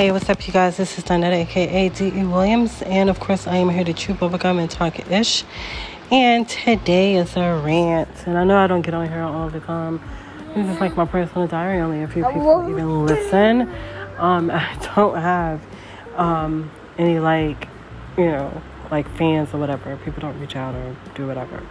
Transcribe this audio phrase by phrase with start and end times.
[0.00, 0.78] Hey, what's up, you guys?
[0.78, 2.24] This is Donetta, aka D.E.
[2.24, 5.44] Williams, and of course, I am here to chew bubblegum and talk ish.
[6.10, 9.60] And today is a rant, and I know I don't get on here all the
[9.60, 10.00] time.
[10.54, 11.82] This is like my personal diary.
[11.82, 13.70] Only a few people even listen.
[14.16, 15.60] Um, I don't have
[16.16, 17.68] um, any like,
[18.16, 19.98] you know, like fans or whatever.
[19.98, 21.62] People don't reach out or do whatever.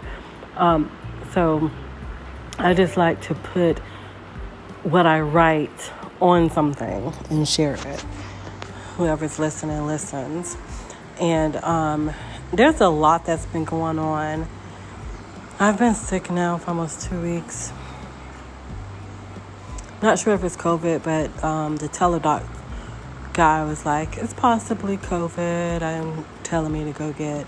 [0.54, 0.88] Um,
[1.32, 1.68] so
[2.60, 3.80] I just like to put
[4.84, 8.04] what I write on something and share it.
[9.00, 10.58] Whoever's listening listens.
[11.18, 12.12] And um,
[12.52, 14.46] there's a lot that's been going on.
[15.58, 17.72] I've been sick now for almost two weeks.
[20.02, 22.46] Not sure if it's COVID, but um, the Teladoc
[23.32, 25.80] guy was like, it's possibly COVID.
[25.80, 27.46] I'm telling me to go get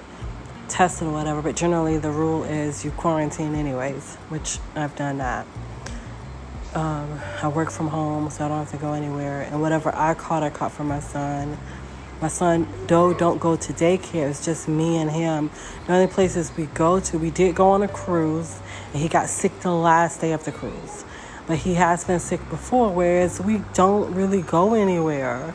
[0.69, 1.43] tested or whatever.
[1.43, 5.47] But generally, the rule is you quarantine anyways, which I've done that.
[6.75, 9.43] Um, I work from home, so I don't have to go anywhere.
[9.43, 11.59] And whatever I caught, I caught from my son.
[12.23, 14.31] My son, though, don't go to daycare.
[14.31, 15.51] It's just me and him.
[15.87, 18.59] The only places we go to, we did go on a cruise,
[18.93, 21.05] and he got sick the last day of the cruise.
[21.47, 25.53] But he has been sick before, whereas we don't really go anywhere,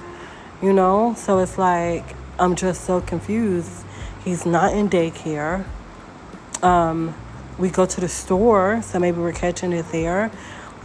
[0.62, 1.16] you know?
[1.18, 2.06] So it's like,
[2.38, 3.86] I'm just so confused.
[4.24, 5.66] He's not in daycare.
[6.62, 7.16] Um,
[7.58, 10.30] we go to the store, so maybe we're catching it there.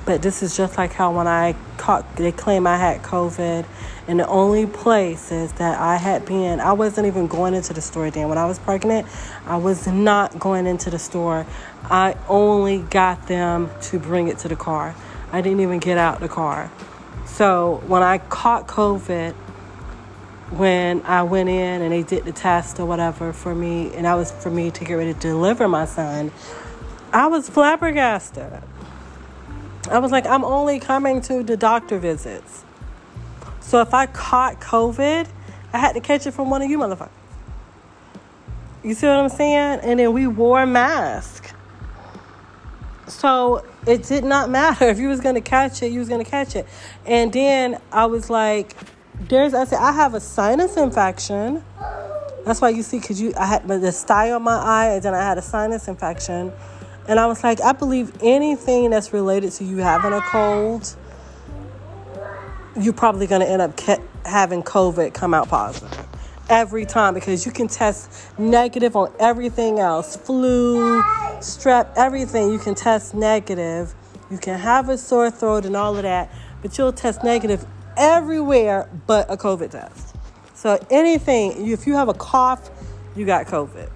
[0.04, 3.64] But this is just like how when I caught, they claim I had COVID,
[4.08, 8.10] and the only places that I had been, I wasn't even going into the store
[8.10, 8.28] then.
[8.28, 9.06] When I was pregnant,
[9.46, 11.46] I was not going into the store.
[11.84, 14.96] I only got them to bring it to the car.
[15.30, 16.70] I didn't even get out the car.
[17.24, 19.34] So when I caught COVID,
[20.50, 24.14] when I went in and they did the test or whatever for me, and that
[24.14, 26.32] was for me to get ready to deliver my son,
[27.12, 28.62] I was flabbergasted.
[29.90, 32.64] I was like, I'm only coming to the doctor visits.
[33.60, 35.28] So if I caught COVID,
[35.72, 37.10] I had to catch it from one of you motherfuckers.
[38.84, 39.80] You see what I'm saying?
[39.82, 41.54] And then we wore a mask.
[43.06, 46.56] So it did not matter if you was gonna catch it, you was gonna catch
[46.56, 46.66] it.
[47.06, 48.76] And then I was like,
[49.28, 51.62] there's I said I have a sinus infection.
[52.44, 55.14] That's why you see, cause you I had the sty on my eye, and then
[55.14, 56.52] I had a sinus infection.
[57.08, 60.94] And I was like, I believe anything that's related to you having a cold,
[62.80, 66.06] you're probably going to end up ke- having COVID come out positive
[66.48, 71.02] every time because you can test negative on everything else flu,
[71.38, 72.50] strep, everything.
[72.52, 73.94] You can test negative.
[74.30, 76.30] You can have a sore throat and all of that,
[76.60, 77.64] but you'll test negative
[77.96, 80.14] everywhere but a COVID test.
[80.54, 82.70] So anything, if you have a cough,
[83.16, 83.90] you got COVID.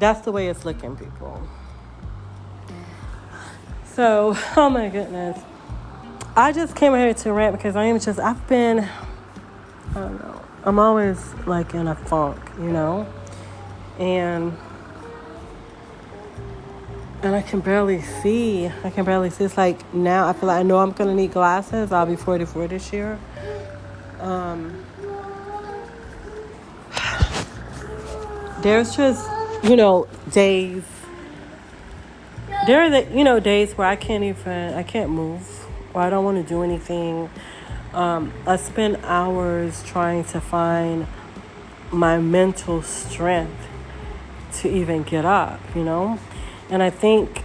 [0.00, 1.46] That's the way it's looking, people.
[3.84, 5.38] So, oh my goodness.
[6.34, 8.78] I just came here to rant because I am just, I've been,
[9.90, 13.06] I don't know, I'm always like in a funk, you know?
[13.98, 14.56] And,
[17.22, 18.68] and I can barely see.
[18.82, 19.44] I can barely see.
[19.44, 21.92] It's like now I feel like I know I'm to need glasses.
[21.92, 23.18] I'll be 44 this year.
[24.20, 24.82] Um,
[28.62, 29.28] there's just
[29.62, 30.82] you know, days.
[32.66, 36.10] There are the you know days where I can't even I can't move or I
[36.10, 37.30] don't want to do anything.
[37.92, 41.06] Um, I spend hours trying to find
[41.90, 43.66] my mental strength
[44.52, 46.18] to even get up, you know,
[46.68, 47.42] and I think,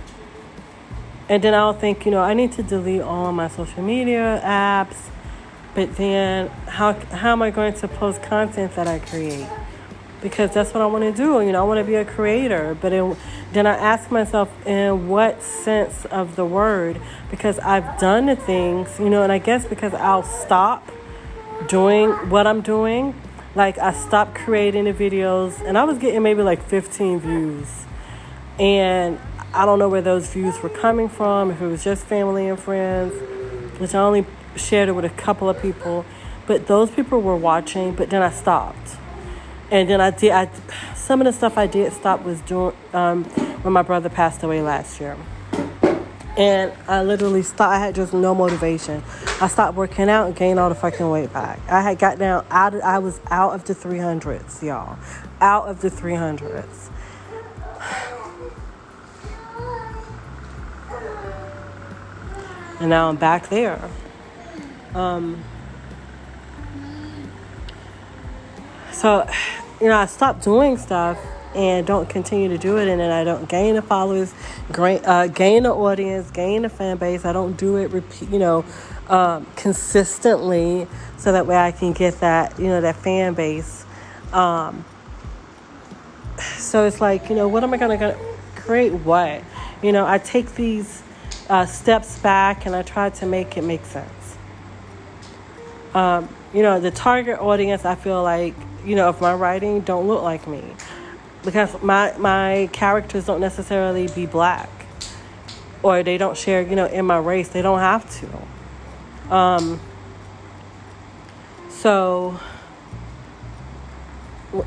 [1.30, 4.98] and then I'll think, you know, I need to delete all my social media apps,
[5.74, 9.48] but then how how am I going to post content that I create?
[10.26, 11.40] Because that's what I want to do.
[11.46, 12.76] You know, I want to be a creator.
[12.82, 13.16] But in,
[13.54, 17.00] then I ask myself, in what sense of the word?
[17.30, 20.92] Because I've done the things, you know, and I guess because I'll stop
[21.68, 23.14] doing what I'm doing.
[23.54, 27.68] Like I stopped creating the videos, and I was getting maybe like 15 views,
[28.60, 29.20] and
[29.54, 31.52] I don't know where those views were coming from.
[31.52, 33.14] If it was just family and friends,
[33.80, 34.26] which I only
[34.56, 36.04] shared it with a couple of people,
[36.48, 37.94] but those people were watching.
[37.94, 38.98] But then I stopped
[39.72, 40.32] and then I did.
[40.32, 40.50] I
[40.96, 43.24] some of the stuff I did stop was doing um,
[43.64, 45.18] when my brother passed away last year,
[46.38, 47.72] and I literally stopped.
[47.72, 49.04] I had just no motivation.
[49.42, 51.60] I stopped working out and gained all the fucking weight back.
[51.70, 52.76] I had got down out.
[52.76, 54.98] Of, I was out of the three hundreds, y'all,
[55.42, 56.90] out of the three hundreds.
[62.78, 63.90] And now I'm back there.
[64.94, 65.42] Um,
[68.96, 69.28] so,
[69.82, 71.20] you know, I stop doing stuff
[71.54, 74.34] and don't continue to do it, and then I don't gain the followers,
[74.74, 77.24] gain, uh, gain the audience, gain the fan base.
[77.24, 78.66] I don't do it, repeat, you know,
[79.08, 80.88] um, consistently,
[81.18, 83.86] so that way I can get that, you know, that fan base.
[84.34, 84.84] Um,
[86.58, 88.18] so it's like, you know, what am I going to
[88.56, 88.92] create?
[88.92, 89.42] What?
[89.82, 91.04] You know, I take these
[91.50, 94.38] uh, steps back and I try to make it make sense.
[95.94, 98.56] Um, you know, the target audience, I feel like,
[98.86, 100.64] you know, of my writing don't look like me
[101.44, 104.70] because my my characters don't necessarily be black
[105.84, 107.50] or they don't share, you know, in my race.
[107.50, 109.36] They don't have to.
[109.36, 109.82] Um,
[111.70, 112.40] so,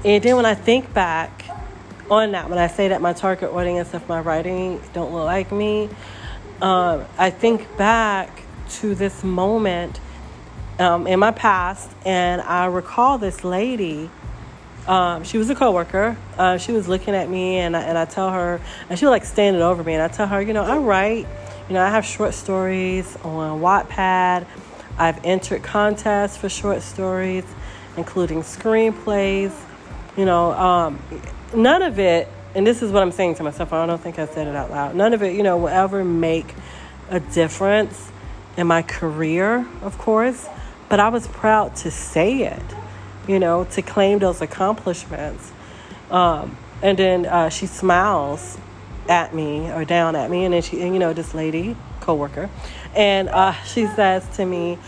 [0.04, 1.46] and then when I think back
[2.10, 5.50] on that, when I say that my target audience of my writing don't look like
[5.50, 5.88] me,
[6.60, 8.42] um, I think back
[8.72, 10.00] to this moment
[10.78, 14.10] um, in my past, and I recall this lady.
[14.86, 16.16] Um, she was a coworker.
[16.38, 19.10] Uh, she was looking at me, and I, and I tell her, and she was
[19.10, 21.26] like standing over me, and I tell her, you know, I write,
[21.68, 24.46] you know, I have short stories on Wattpad.
[24.96, 27.44] I've entered contests for short stories,
[27.96, 29.52] including screenplays.
[30.16, 30.98] You know, um,
[31.54, 33.72] none of it, and this is what I'm saying to myself.
[33.72, 34.96] I don't think I said it out loud.
[34.96, 36.54] None of it, you know, will ever make
[37.10, 38.10] a difference
[38.56, 40.48] in my career, of course.
[40.88, 42.62] But I was proud to say it,
[43.26, 45.52] you know, to claim those accomplishments.
[46.10, 48.56] Um, and then uh, she smiles
[49.08, 52.48] at me or down at me, and then she, and, you know, this lady, coworker,
[52.94, 54.78] and uh, she says to me,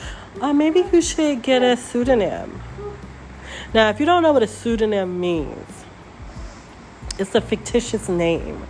[0.41, 2.63] uh, "Maybe you should get a pseudonym."
[3.75, 5.85] Now, if you don't know what a pseudonym means,
[7.19, 8.67] it's a fictitious name,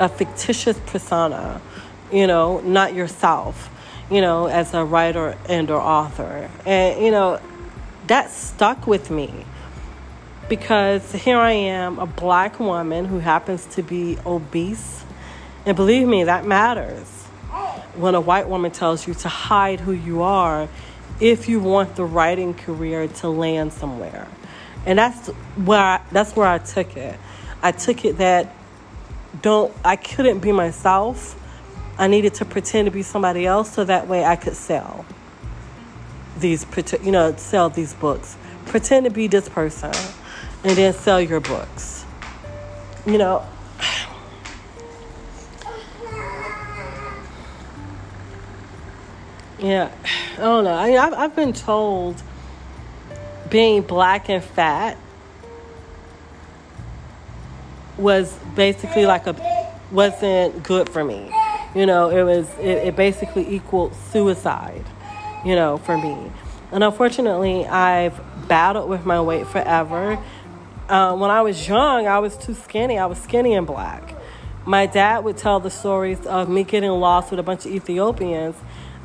[0.00, 1.60] a fictitious persona,
[2.12, 3.70] you know, not yourself
[4.10, 6.50] you know, as a writer and or author.
[6.66, 7.40] And, you know,
[8.06, 9.44] that stuck with me
[10.48, 15.04] because here I am, a black woman who happens to be obese.
[15.66, 17.22] And believe me, that matters
[17.96, 20.68] when a white woman tells you to hide who you are
[21.20, 24.28] if you want the writing career to land somewhere.
[24.84, 27.18] And that's where I, that's where I took it.
[27.62, 28.54] I took it that
[29.40, 31.40] don't I couldn't be myself
[31.96, 35.04] I needed to pretend to be somebody else so that way I could sell
[36.38, 36.66] these,
[37.02, 38.36] you know, sell these books.
[38.66, 39.92] Pretend to be this person
[40.64, 42.04] and then sell your books.
[43.06, 43.46] You know,
[49.60, 49.92] yeah,
[50.36, 50.74] I don't know.
[50.74, 52.20] I mean, I've, I've been told
[53.50, 54.98] being black and fat
[57.96, 59.36] was basically like a
[59.92, 61.30] wasn't good for me
[61.74, 64.84] you know, it was it, it basically equaled suicide,
[65.44, 66.30] you know, for me.
[66.72, 70.18] And unfortunately, I've battled with my weight forever.
[70.88, 72.98] Uh, when I was young, I was too skinny.
[72.98, 74.14] I was skinny and black.
[74.66, 78.56] My dad would tell the stories of me getting lost with a bunch of Ethiopians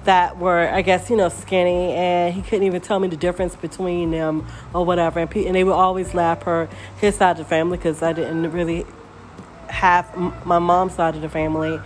[0.05, 3.55] that were, I guess, you know, skinny, and he couldn't even tell me the difference
[3.55, 5.19] between them or whatever.
[5.19, 6.69] And, and they would always laugh her
[6.99, 8.85] his side of the family because I didn't really
[9.67, 10.15] have
[10.45, 11.79] my mom's side of the family.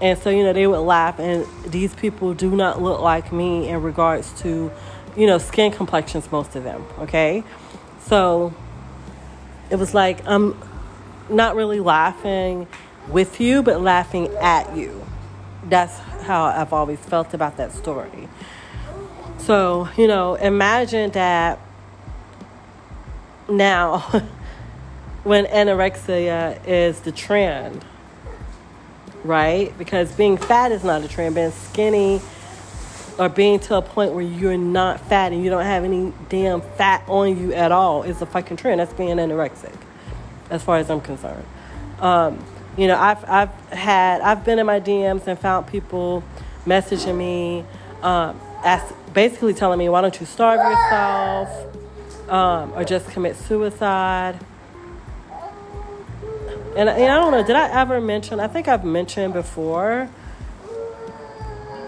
[0.00, 3.68] And so, you know, they would laugh, and these people do not look like me
[3.68, 4.70] in regards to,
[5.16, 7.42] you know, skin complexions, most of them, okay?
[8.06, 8.54] So
[9.70, 10.56] it was like I'm
[11.28, 12.66] not really laughing
[13.08, 15.04] with you, but laughing at you.
[15.64, 18.28] That's how I've always felt about that story.
[19.38, 21.58] So, you know, imagine that
[23.48, 23.98] now
[25.24, 27.84] when anorexia is the trend
[29.24, 29.76] right?
[29.78, 31.34] Because being fat is not a trend.
[31.34, 32.20] Being skinny
[33.18, 36.60] or being to a point where you're not fat and you don't have any damn
[36.60, 38.80] fat on you at all is a fucking trend.
[38.80, 39.74] That's being anorexic,
[40.50, 41.44] as far as I'm concerned.
[42.00, 42.44] Um,
[42.76, 46.22] you know, I've I've had I've been in my DMs and found people
[46.64, 47.64] messaging me,
[48.02, 54.38] um, ask, basically telling me, "Why don't you starve yourself?" Um, or just commit suicide.
[56.78, 58.38] And, and I don't know, did I ever mention?
[58.38, 60.08] I think I've mentioned before.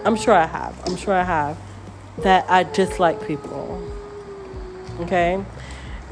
[0.03, 0.77] I'm sure I have.
[0.85, 1.57] I'm sure I have
[2.17, 3.81] that I dislike people.
[4.99, 5.35] Okay?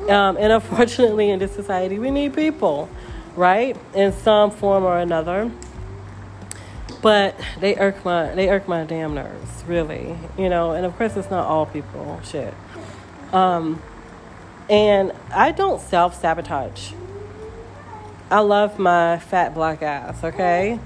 [0.07, 2.87] Um, and unfortunately, in this society, we need people,
[3.35, 3.75] right?
[3.93, 5.51] In some form or another.
[7.01, 10.17] But they irk my they irk my damn nerves, really.
[10.37, 12.21] You know, and of course, it's not all people.
[12.23, 12.53] Shit.
[13.33, 13.81] Um,
[14.69, 16.93] and I don't self sabotage
[18.31, 20.79] I love my fat black ass, okay?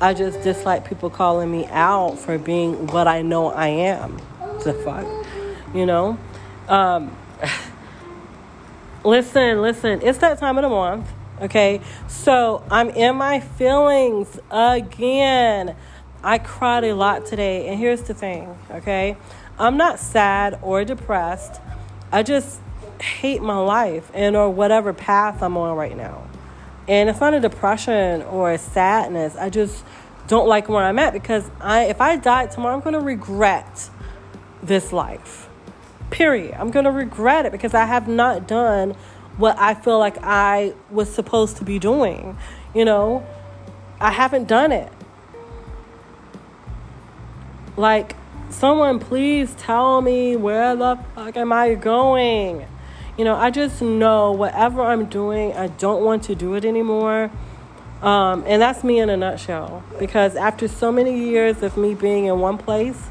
[0.00, 4.16] I just dislike people calling me out for being what I know I am.
[4.64, 5.06] The fuck,
[5.74, 6.18] you know?
[6.66, 7.14] Um,
[9.04, 11.10] listen, listen, it's that time of the month.
[11.42, 15.76] Okay, so I'm in my feelings again.
[16.24, 19.18] I cried a lot today, and here's the thing, okay?
[19.58, 21.60] I'm not sad or depressed.
[22.10, 22.60] I just
[23.00, 26.28] hate my life and or whatever path I'm on right now.
[26.88, 29.36] And it's not a depression or a sadness.
[29.36, 29.84] I just
[30.26, 33.90] don't like where I'm at because I if I die tomorrow, I'm gonna regret
[34.62, 35.48] this life.
[36.10, 36.56] Period.
[36.58, 38.96] I'm gonna regret it because I have not done
[39.36, 42.36] what I feel like I was supposed to be doing.
[42.74, 43.26] You know,
[44.00, 44.92] I haven't done it.
[47.76, 48.16] Like,
[48.50, 52.66] someone please tell me where the fuck am I going?
[53.18, 57.32] You know, I just know whatever I'm doing, I don't want to do it anymore.
[58.00, 59.82] Um, and that's me in a nutshell.
[59.98, 63.10] Because after so many years of me being in one place,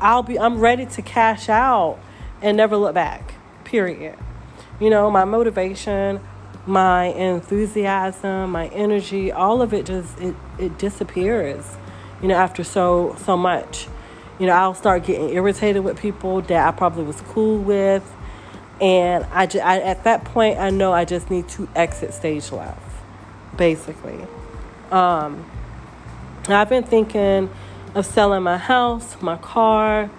[0.00, 2.00] I'll be I'm ready to cash out
[2.42, 3.34] and never look back.
[3.62, 4.18] Period.
[4.80, 6.20] You know, my motivation,
[6.66, 11.76] my enthusiasm, my energy, all of it just it, it disappears,
[12.20, 13.86] you know, after so so much.
[14.40, 18.02] You know, I'll start getting irritated with people that I probably was cool with.
[18.80, 22.52] And I, just, I at that point I know I just need to exit stage
[22.52, 22.80] left,
[23.56, 24.24] basically.
[24.90, 25.44] Um,
[26.48, 27.50] I've been thinking
[27.94, 30.10] of selling my house, my car,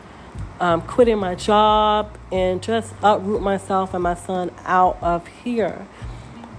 [0.59, 5.87] um, quitting my job, and just uproot myself and my son out of here.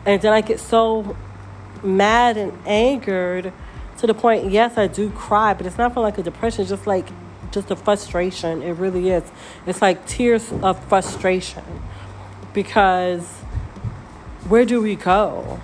[0.06, 1.16] And then I get so
[1.82, 3.52] mad and angered
[3.98, 6.86] to the point, yes, I do cry, but it's not for like a depression, just
[6.86, 7.08] like
[7.50, 8.62] just a frustration.
[8.62, 9.24] It really is.
[9.66, 11.64] It's like tears of frustration
[12.52, 13.26] because
[14.48, 15.60] where do we go?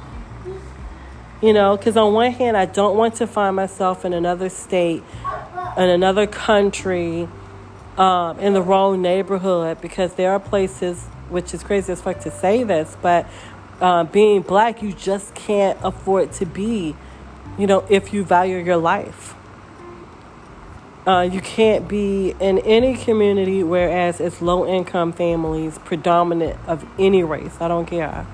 [1.43, 5.03] You know, because on one hand, I don't want to find myself in another state,
[5.77, 7.29] in another country
[7.99, 12.31] um, in the wrong neighborhood because there are places, which is crazy as fuck to
[12.31, 13.27] say this, but
[13.81, 16.95] uh, being black, you just can't afford to be,
[17.59, 19.35] you know, if you value your life.
[21.07, 27.23] Uh, you can't be in any community whereas it's low income families predominant of any
[27.23, 27.57] race.
[27.61, 28.27] I don't care.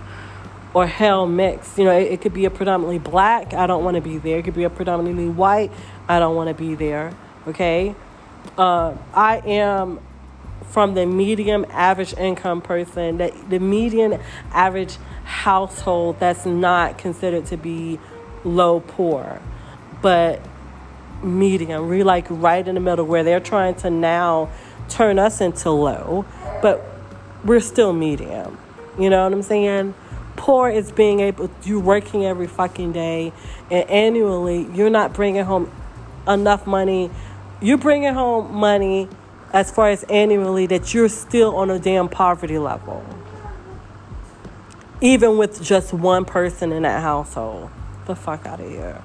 [0.73, 1.77] Or hell mixed.
[1.77, 4.39] You know it, it could be a predominantly black i don't want to be there.
[4.39, 5.71] It could be a predominantly white
[6.09, 7.15] i don't want to be there
[7.49, 7.95] okay?
[8.57, 10.01] Uh, I am
[10.71, 14.21] from the medium average income person, that the median
[14.53, 17.99] average household that's not considered to be
[18.45, 19.41] low poor,
[20.01, 20.41] but
[21.23, 21.89] medium.
[21.89, 24.51] We're like right in the middle where they're trying to now
[24.89, 26.25] turn us into low,
[26.61, 26.85] but
[27.45, 28.59] we're still medium.
[28.99, 29.95] You know what I'm saying?
[30.37, 33.33] Poor is being able, you working every fucking day,
[33.71, 35.71] and annually you're not bringing home
[36.27, 37.11] enough money
[37.63, 39.09] you're bringing home money
[39.53, 43.05] as far as annually that you're still on a damn poverty level.
[45.01, 47.71] Even with just one person in that household.
[48.07, 49.01] The fuck out of here.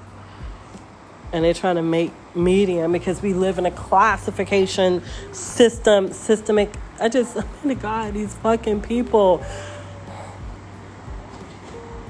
[1.32, 6.70] And they're trying to make medium because we live in a classification system, systemic.
[7.00, 9.44] I just, oh my God, these fucking people.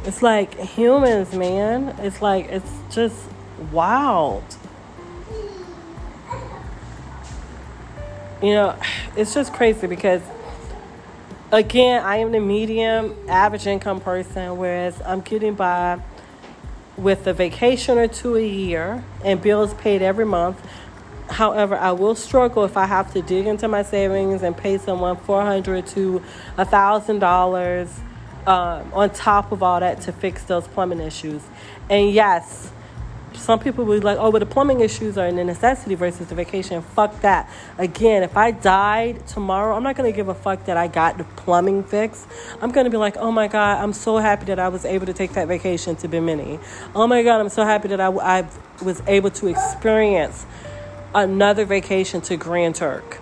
[0.04, 1.96] It's like humans, man.
[1.98, 3.16] It's like, it's just
[3.72, 4.44] wild.
[8.42, 8.76] you know,
[9.16, 10.22] it's just crazy because,
[11.52, 16.00] again, I am the medium average income person, whereas I'm getting by
[16.98, 20.60] with a vacation or two a year and bills paid every month.
[21.30, 25.16] However, I will struggle if I have to dig into my savings and pay someone
[25.16, 26.22] four hundred to
[26.56, 27.88] a thousand dollars
[28.46, 31.42] um, on top of all that to fix those plumbing issues.
[31.88, 32.72] And yes,
[33.38, 36.34] some people will be like, oh, but the plumbing issues are a necessity versus the
[36.34, 36.82] vacation.
[36.82, 37.48] Fuck that.
[37.78, 41.18] Again, if I died tomorrow, I'm not going to give a fuck that I got
[41.18, 42.26] the plumbing fixed.
[42.60, 45.06] I'm going to be like, oh my God, I'm so happy that I was able
[45.06, 46.58] to take that vacation to Bimini.
[46.94, 48.48] Oh my God, I'm so happy that I, I
[48.82, 50.44] was able to experience
[51.14, 53.20] another vacation to Grand Turk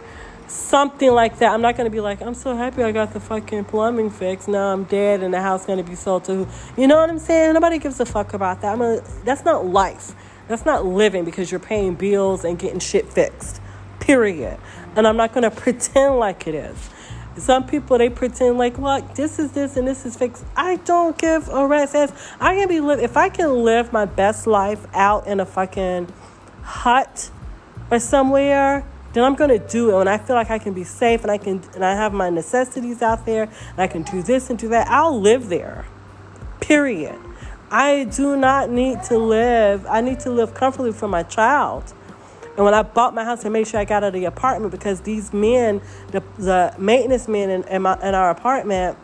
[0.49, 1.53] something like that.
[1.53, 4.49] I'm not gonna be like, I'm so happy I got the fucking plumbing fixed.
[4.49, 7.55] Now I'm dead and the house gonna be sold to you know what I'm saying?
[7.55, 8.73] Nobody gives a fuck about that.
[8.73, 10.15] I'm a, that's not life.
[10.49, 13.61] That's not living because you're paying bills and getting shit fixed.
[14.01, 14.59] Period.
[14.95, 16.91] And I'm not gonna pretend like it is.
[17.39, 20.45] Some people they pretend like, look, this is this and this is fixed.
[20.57, 22.13] I don't give a rat's ass.
[22.41, 26.13] I can be live if I can live my best life out in a fucking
[26.63, 27.31] hut
[27.91, 28.85] or somewhere
[29.17, 31.31] then I'm going to do it when I feel like I can be safe and
[31.31, 34.59] I can and I have my necessities out there and I can do this and
[34.59, 34.89] do that.
[34.89, 35.87] I'll live there.
[36.61, 37.19] Period.
[37.71, 39.87] I do not need to live.
[39.87, 41.95] I need to live comfortably for my child.
[42.57, 44.71] And when I bought my house, I made sure I got out of the apartment
[44.71, 45.81] because these men,
[46.11, 48.99] the, the maintenance men in, in, my, in our apartment,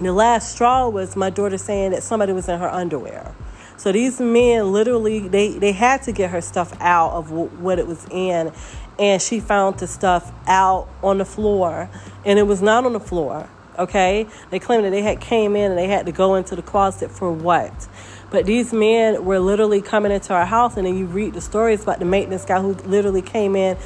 [0.00, 3.32] the last straw was my daughter saying that somebody was in her underwear.
[3.76, 7.78] So these men literally they they had to get her stuff out of w- what
[7.78, 8.52] it was in,
[8.98, 11.88] and she found the stuff out on the floor,
[12.24, 13.48] and it was not on the floor.
[13.76, 16.62] Okay, they claimed that they had came in and they had to go into the
[16.62, 17.88] closet for what?
[18.30, 21.82] But these men were literally coming into our house, and then you read the stories
[21.82, 23.76] about the maintenance guy who literally came in,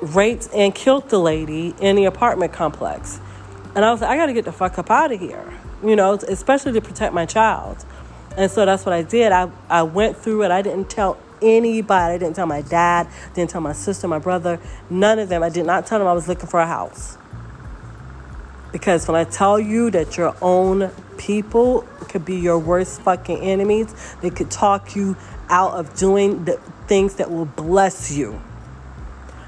[0.00, 3.20] raped and killed the lady in the apartment complex.
[3.74, 5.96] And I was like, I got to get the fuck up out of here, you
[5.96, 7.84] know, especially to protect my child.
[8.36, 9.32] And so that's what I did.
[9.32, 10.50] I, I went through it.
[10.50, 12.14] I didn't tell anybody.
[12.14, 15.42] I didn't tell my dad, didn't tell my sister, my brother, none of them.
[15.42, 17.18] I did not tell them I was looking for a house.
[18.72, 23.94] Because when I tell you that your own people could be your worst fucking enemies,
[24.22, 25.16] they could talk you
[25.50, 28.40] out of doing the things that will bless you.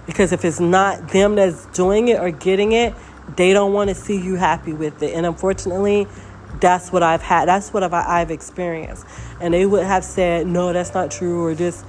[0.07, 2.95] Because if it's not them that's doing it or getting it,
[3.37, 5.15] they don't want to see you happy with it.
[5.15, 6.07] And unfortunately,
[6.61, 7.49] that's what I've had.
[7.49, 9.07] That's what I've, experienced.
[9.41, 11.85] And they would have said, no, that's not true, or this.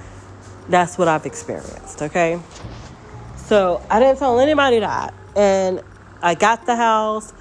[0.68, 2.40] That's what I've experienced, okay?
[3.36, 5.14] So I didn't tell anybody that.
[5.36, 5.80] And
[6.22, 7.32] I got the house.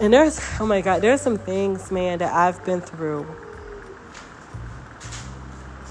[0.00, 3.26] And there's, oh my God, there's some things, man, that I've been through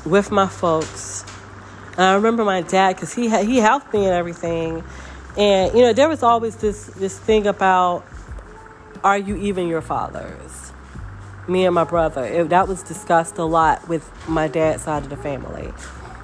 [0.06, 1.26] with my folks.
[1.92, 4.84] And I remember my dad, because he, he helped me and everything.
[5.38, 8.06] And, you know, there was always this, this thing about,
[9.04, 10.72] are you even your father's?
[11.48, 12.24] Me and my brother.
[12.26, 15.72] It, that was discussed a lot with my dad's side of the family.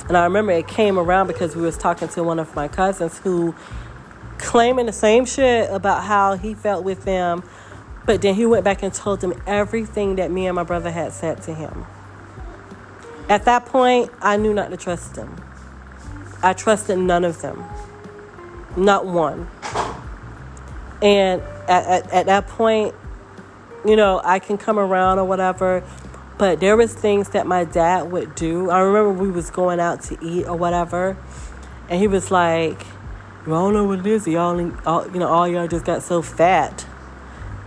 [0.08, 3.18] And I remember it came around because we was talking to one of my cousins
[3.20, 3.56] who
[4.38, 7.44] claiming the same shit about how he felt with them,
[8.06, 11.12] but then he went back and told them everything that me and my brother had
[11.12, 11.86] said to him.
[13.28, 15.44] At that point, I knew not to trust them.
[16.44, 17.64] I trusted none of them.
[18.78, 19.50] Not one.
[21.06, 22.96] And at, at, at that point,
[23.86, 25.84] you know, I can come around or whatever.
[26.40, 28.72] But there was things that my dad would do.
[28.72, 31.16] I remember we was going out to eat or whatever,
[31.88, 32.84] and he was like,
[33.46, 34.28] "You all know what it is.
[34.28, 36.88] Y'all, all, you know, all y'all just got so fat."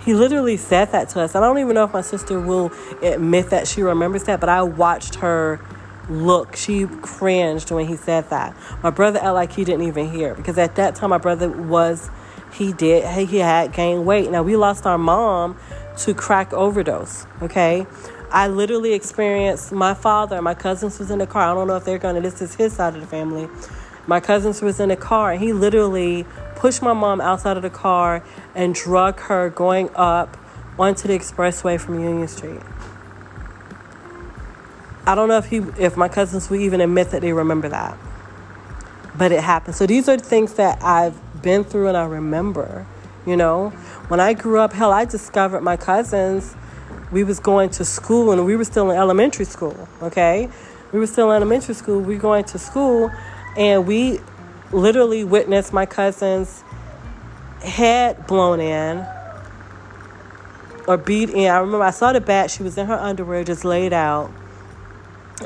[0.01, 1.35] He literally said that to us.
[1.35, 2.73] I don't even know if my sister will
[3.03, 5.61] admit that she remembers that, but I watched her
[6.11, 6.57] look.
[6.57, 8.55] She cringed when he said that.
[8.83, 12.11] My brother acted like he didn't even hear because at that time my brother was
[12.53, 14.31] he did he had gained weight.
[14.31, 15.59] Now we lost our mom
[15.99, 17.27] to crack overdose.
[17.43, 17.87] Okay.
[18.31, 21.51] I literally experienced my father, my cousins was in the car.
[21.51, 23.49] I don't know if they're gonna this is his side of the family.
[24.07, 26.25] My cousins was in the car and he literally
[26.57, 30.37] pushed my mom outside of the car and drug her going up
[30.79, 32.61] onto the expressway from Union Street.
[35.07, 37.97] I don't know if he if my cousins would even admit that they remember that.
[39.17, 39.75] But it happened.
[39.75, 42.87] So these are things that I've been through and I remember.
[43.27, 43.71] You know,
[44.09, 46.57] when I grew up, hell, I discovered my cousins.
[47.13, 49.89] We was going to school and we were still in elementary school.
[50.03, 50.49] Okay,
[50.93, 52.01] we were still in elementary school.
[52.01, 53.11] We were going to school,
[53.57, 54.21] and we
[54.73, 56.63] literally witnessed my cousin's
[57.63, 59.07] head blown in
[60.87, 61.51] or beat in.
[61.51, 62.51] I remember I saw the bat.
[62.51, 64.31] She was in her underwear, just laid out,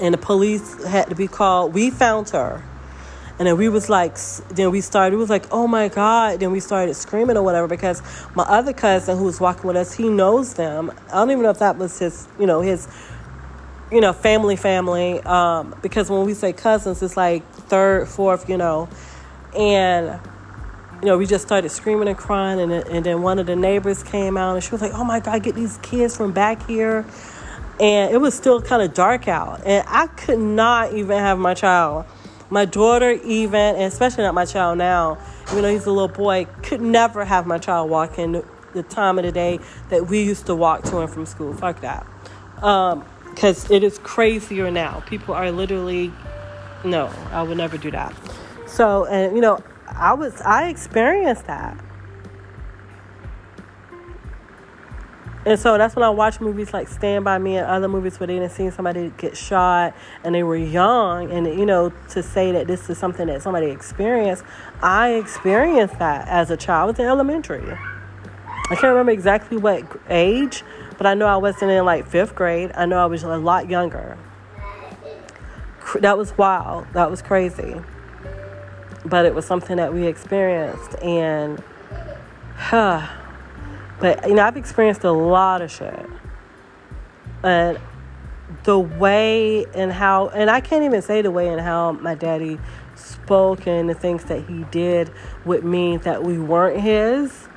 [0.00, 1.74] and the police had to be called.
[1.74, 2.62] We found her
[3.38, 4.16] and then we was like,
[4.50, 6.40] then we started, we was like, oh my God.
[6.40, 8.02] Then we started screaming or whatever because
[8.34, 10.92] my other cousin who was walking with us, he knows them.
[11.08, 12.86] I don't even know if that was his, you know, his,
[13.90, 15.20] you know, family, family.
[15.22, 18.88] Um, because when we say cousins, it's like third, fourth, you know.
[19.58, 20.20] And,
[21.00, 22.60] you know, we just started screaming and crying.
[22.60, 25.20] And, and then one of the neighbors came out and she was like, oh my
[25.20, 27.06] God, get these kids from back here.
[27.80, 29.62] And it was still kind of dark out.
[29.66, 32.04] And I could not even have my child
[32.52, 35.16] my daughter, even, and especially not my child now,
[35.50, 39.24] even though he's a little boy, could never have my child walking the time of
[39.24, 41.54] the day that we used to walk to and from school.
[41.54, 42.06] Fuck that.
[42.56, 45.02] Because um, it is crazier now.
[45.06, 46.12] People are literally,
[46.84, 48.14] no, I would never do that.
[48.66, 51.82] So, and you know, I was, I experienced that.
[55.44, 58.28] And so that's when I watch movies like Stand By Me and other movies where
[58.28, 61.32] they didn't see somebody get shot and they were young.
[61.32, 64.44] And, you know, to say that this is something that somebody experienced,
[64.80, 66.82] I experienced that as a child.
[66.82, 67.72] I was in elementary.
[67.72, 70.62] I can't remember exactly what age,
[70.96, 72.70] but I know I wasn't in like fifth grade.
[72.76, 74.16] I know I was a lot younger.
[75.98, 76.86] That was wild.
[76.92, 77.74] That was crazy.
[79.04, 80.94] But it was something that we experienced.
[81.02, 81.60] And,
[82.54, 83.08] huh
[84.02, 86.06] but you know, I've experienced a lot of shit.
[87.44, 87.78] And
[88.64, 92.58] the way and how and I can't even say the way and how my daddy
[92.96, 95.10] spoke and the things that he did
[95.44, 97.48] would mean that we weren't his.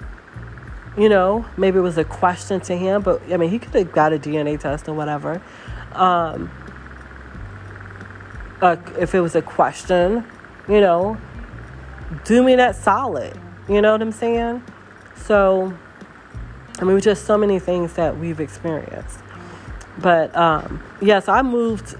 [0.95, 3.91] You know, maybe it was a question to him, but I mean, he could have
[3.91, 5.41] got a DNA test or whatever.
[5.93, 6.51] Um,
[8.61, 10.23] uh, if it was a question,
[10.69, 11.17] you know,
[12.23, 13.37] do me that solid.
[13.67, 14.63] You know what I'm saying?
[15.15, 15.77] So,
[16.79, 19.19] I mean, just so many things that we've experienced.
[19.97, 21.95] But um, yes, I moved.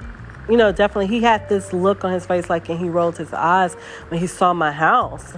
[0.50, 3.34] You know, definitely, he had this look on his face, like, and he rolled his
[3.34, 3.74] eyes
[4.10, 5.34] when he saw my house,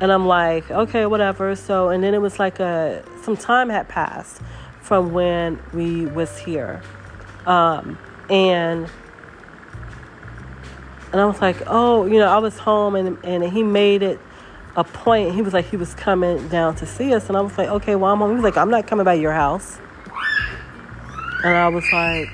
[0.00, 1.54] and I'm like, okay, whatever.
[1.54, 4.40] So, and then it was like a some time had passed
[4.80, 6.82] from when we was here,
[7.46, 7.96] um,
[8.28, 8.88] and
[11.12, 14.18] and I was like, oh, you know, I was home, and and he made it
[14.76, 15.34] a point.
[15.34, 17.96] He was like, he was coming down to see us, and I was like, okay,
[17.96, 18.30] well, I'm home.
[18.30, 19.78] He was like, I'm not coming by your house.
[21.42, 22.28] And I was like,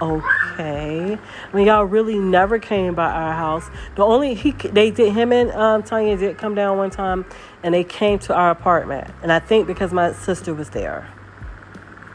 [0.00, 1.16] okay.
[1.16, 3.70] I mean, y'all really never came by our house.
[3.94, 7.24] The only he they did him and um, Tanya did come down one time,
[7.62, 9.08] and they came to our apartment.
[9.22, 11.08] And I think because my sister was there,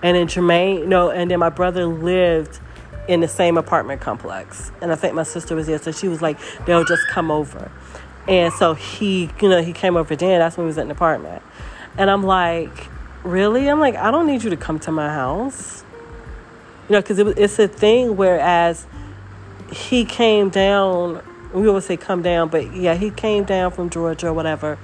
[0.04, 2.60] and then Jermaine, no, and then my brother lived
[3.08, 6.22] in the same apartment complex, and I think my sister was there, so she was
[6.22, 7.72] like, they'll just come over.
[8.28, 10.40] And so he, you know, he came over then.
[10.40, 11.42] That's when we was in the apartment,
[11.98, 12.88] and I'm like,
[13.24, 13.70] really?
[13.70, 15.84] I'm like, I don't need you to come to my house.
[16.90, 18.18] You know, because it, it's a thing.
[18.18, 18.86] Whereas
[19.72, 21.22] he came down,
[21.54, 24.78] we always say come down, but yeah, he came down from Georgia or whatever,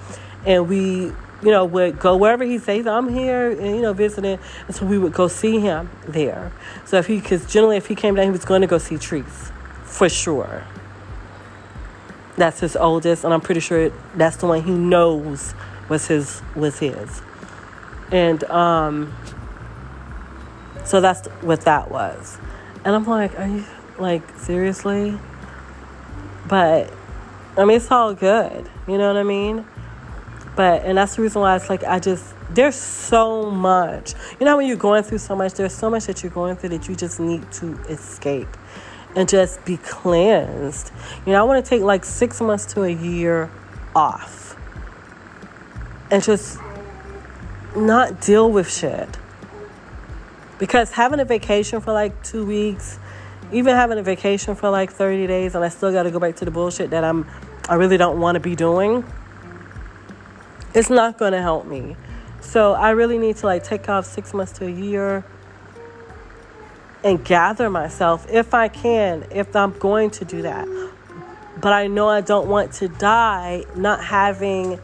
[0.46, 4.40] and we, you know, would go wherever he says I'm here, and you know, visiting,
[4.68, 6.52] and so we would go see him there.
[6.86, 8.98] So if he, because generally if he came down, he was going to go see
[8.98, 9.52] Trees,
[9.84, 10.64] for sure.
[12.38, 15.54] That's his oldest, and I'm pretty sure that's the one he knows
[15.90, 17.22] was his was his,
[18.12, 19.14] and um
[20.84, 22.38] so that's what that was.
[22.84, 23.66] And I'm like, are you
[23.98, 25.18] like seriously?
[26.48, 26.92] But
[27.58, 28.70] I mean, it's all good.
[28.88, 29.66] You know what I mean?
[30.56, 34.14] But, and that's the reason why it's like, I just, there's so much.
[34.40, 36.70] You know, when you're going through so much, there's so much that you're going through
[36.70, 38.50] that you just need to escape
[39.16, 40.92] and just be cleansed.
[41.26, 43.50] You know, I want to take like six months to a year
[43.96, 44.56] off
[46.12, 46.60] and just
[47.76, 49.10] not deal with shit.
[50.60, 53.00] Because having a vacation for like two weeks,
[53.52, 56.36] even having a vacation for like 30 days, and I still got to go back
[56.38, 57.30] to the bullshit that I'm,
[57.68, 59.04] I really don't want to be doing,
[60.74, 61.96] it's not going to help me.
[62.42, 65.26] So I really need to like take off six months to a year
[67.04, 70.68] and gather myself if I can, if I'm going to do that.
[71.60, 74.80] But I know I don't want to die not having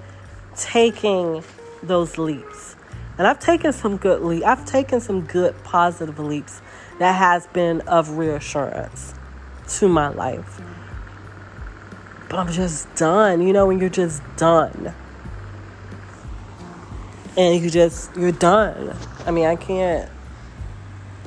[0.56, 1.44] taking
[1.82, 2.76] those leaps.
[3.18, 4.46] And I've taken some good leaps.
[4.46, 6.62] I've taken some good positive leaps
[7.00, 9.14] that has been of reassurance
[9.80, 10.62] to my life.
[12.30, 13.42] But I'm just done.
[13.42, 14.94] You know, when you're just done.
[17.38, 18.96] And you just, you're done.
[19.26, 20.10] I mean, I can't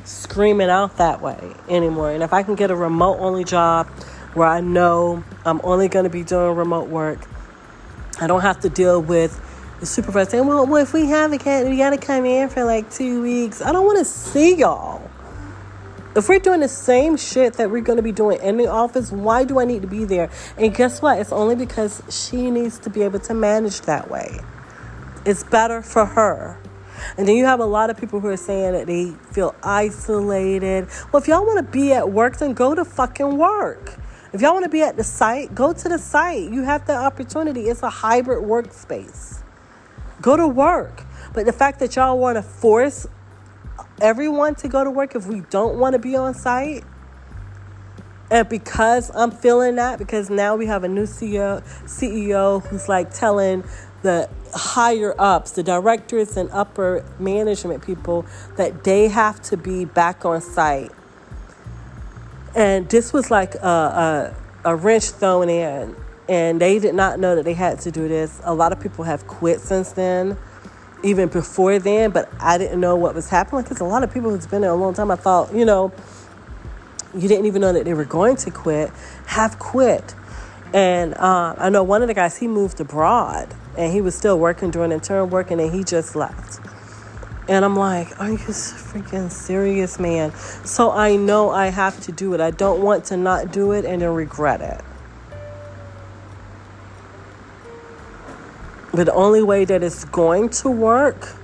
[0.04, 2.10] scream it out that way anymore.
[2.10, 3.86] And if I can get a remote only job
[4.34, 7.18] where I know I'm only going to be doing remote work,
[8.20, 9.40] I don't have to deal with
[9.80, 12.48] the supervisor saying, well, well, if we have a cat, we got to come in
[12.48, 13.60] for like two weeks.
[13.60, 15.10] I don't want to see y'all.
[16.14, 19.10] If we're doing the same shit that we're going to be doing in the office,
[19.10, 20.30] why do I need to be there?
[20.58, 21.18] And guess what?
[21.18, 24.40] It's only because she needs to be able to manage that way.
[25.24, 26.61] It's better for her.
[27.16, 30.88] And then you have a lot of people who are saying that they feel isolated.
[31.12, 33.98] Well, if y'all want to be at work, then go to fucking work.
[34.32, 36.50] If y'all want to be at the site, go to the site.
[36.50, 37.62] You have the opportunity.
[37.62, 39.42] It's a hybrid workspace.
[40.22, 41.04] Go to work.
[41.34, 43.06] But the fact that y'all want to force
[44.00, 46.84] everyone to go to work if we don't want to be on site,
[48.30, 53.12] and because I'm feeling that, because now we have a new CEO, CEO who's like
[53.12, 53.62] telling
[54.02, 60.24] the higher ups, the directors and upper management people, that they have to be back
[60.24, 60.90] on site.
[62.54, 64.34] And this was like a,
[64.64, 65.96] a, a wrench thrown in
[66.28, 68.40] and they did not know that they had to do this.
[68.44, 70.36] A lot of people have quit since then,
[71.02, 74.30] even before then, but I didn't know what was happening because a lot of people
[74.30, 75.92] who's been there a long time, I thought, you know,
[77.14, 78.90] you didn't even know that they were going to quit,
[79.26, 80.14] have quit.
[80.74, 84.38] And uh, I know one of the guys, he moved abroad and he was still
[84.38, 86.60] working during intern work and then he just left.
[87.48, 90.32] And I'm like, are you freaking serious, man?
[90.64, 92.40] So I know I have to do it.
[92.40, 94.80] I don't want to not do it and then regret it.
[98.94, 101.34] But the only way that it's going to work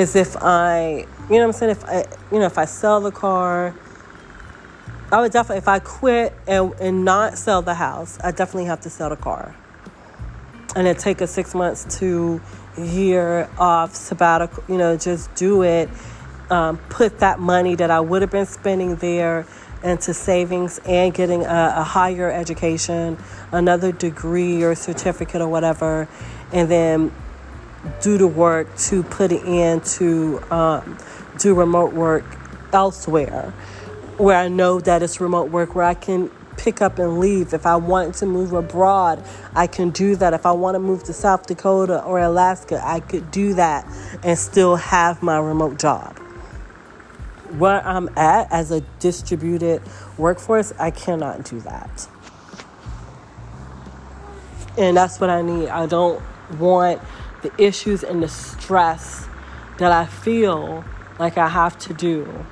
[0.00, 3.00] is if I, you know what I'm saying, if I, you know, if I sell
[3.00, 3.74] the car
[5.12, 8.82] I would definitely, if I quit and, and not sell the house, I definitely have
[8.82, 9.56] to sell the car.
[10.76, 12.40] And it take a six months to
[12.78, 15.88] year off sabbatical, you know, just do it.
[16.48, 19.46] Um, put that money that I would have been spending there
[19.82, 23.18] into savings and getting a, a higher education,
[23.50, 26.08] another degree or certificate or whatever,
[26.52, 27.12] and then
[28.00, 30.98] do the work to put it in to um,
[31.38, 32.24] do remote work
[32.72, 33.52] elsewhere
[34.20, 37.54] where I know that it's remote work where I can pick up and leave.
[37.54, 40.34] If I want to move abroad, I can do that.
[40.34, 43.86] If I want to move to South Dakota or Alaska, I could do that
[44.22, 46.18] and still have my remote job.
[47.56, 49.82] Where I'm at as a distributed
[50.18, 52.08] workforce, I cannot do that.
[54.76, 55.68] And that's what I need.
[55.68, 56.22] I don't
[56.58, 57.00] want
[57.42, 59.26] the issues and the stress
[59.78, 60.84] that I feel
[61.18, 62.46] like I have to do.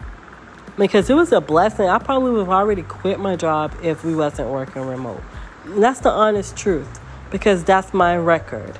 [0.76, 1.88] Because it was a blessing.
[1.88, 5.22] I probably would have already quit my job if we wasn't working remote.
[5.64, 7.00] And that's the honest truth.
[7.30, 8.78] Because that's my record.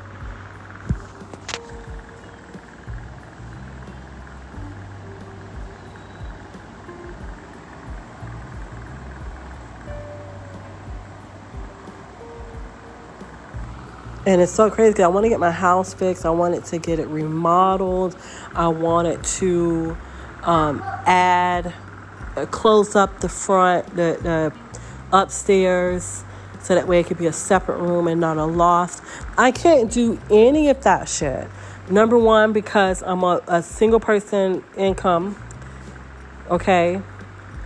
[14.29, 16.27] And it's so crazy because I want to get my house fixed.
[16.27, 18.14] I wanted to get it remodeled.
[18.55, 19.97] I wanted to
[20.43, 21.73] um, add,
[22.37, 24.53] uh, close up the front, the, the
[25.17, 26.25] upstairs,
[26.61, 29.03] so that way it could be a separate room and not a loft.
[29.38, 31.49] I can't do any of that shit.
[31.88, 35.43] Number one, because I'm a, a single person income.
[36.51, 37.01] Okay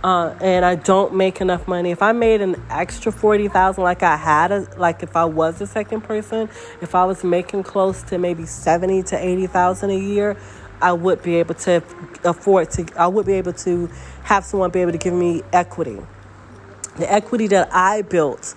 [0.03, 1.91] uh, and I don't make enough money.
[1.91, 5.61] If I made an extra forty thousand, like I had, a, like if I was
[5.61, 6.49] a second person,
[6.81, 10.35] if I was making close to maybe seventy to eighty thousand a year,
[10.81, 11.81] I would be able to
[12.25, 12.85] afford to.
[12.97, 13.89] I would be able to
[14.23, 15.99] have someone be able to give me equity,
[16.97, 18.55] the equity that I built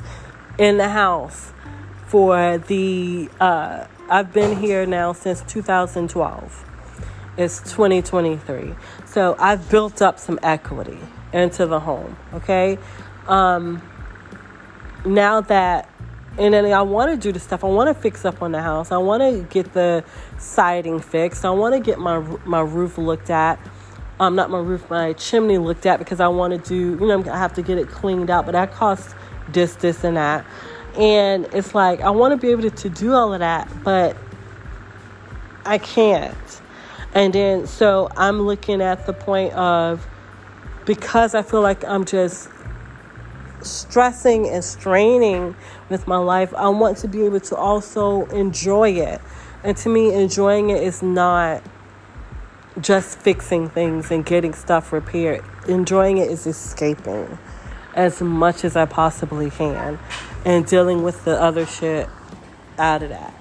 [0.59, 1.52] in the house
[2.09, 3.30] for the.
[3.38, 6.64] Uh, I've been here now since 2012.
[7.37, 8.74] It's 2023.
[9.04, 10.98] So I've built up some equity
[11.32, 12.16] into the home.
[12.34, 12.78] Okay.
[13.26, 13.82] Um,
[15.04, 15.90] now that
[16.38, 17.64] and then I want to do the stuff.
[17.64, 18.92] I want to fix up on the house.
[18.92, 20.04] I want to get the
[20.38, 21.44] siding fixed.
[21.44, 23.58] I want to get my my roof looked at.
[24.18, 26.98] Um, not my roof, my chimney looked at because I want to do.
[27.00, 29.14] You know, I have to get it cleaned out, but that costs
[29.48, 30.44] this, this, and that.
[30.96, 34.16] And it's like I want to be able to, to do all of that, but
[35.64, 36.60] I can't.
[37.14, 40.06] And then so I'm looking at the point of
[40.87, 42.49] because I feel like I'm just
[43.61, 45.57] stressing and straining
[45.90, 49.20] with my life, I want to be able to also enjoy it.
[49.64, 51.62] And to me, enjoying it is not
[52.81, 55.44] just fixing things and getting stuff repaired.
[55.68, 57.38] Enjoying it is escaping
[57.94, 59.99] as much as I possibly can
[60.44, 62.09] and dealing with the other shit
[62.79, 63.35] out of that.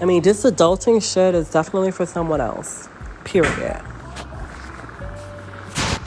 [0.00, 2.88] I mean, this adulting shit is definitely for someone else.
[3.24, 3.82] Period.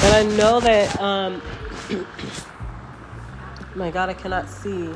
[0.04, 1.42] And I know that, um,
[3.76, 4.90] my God, I cannot see.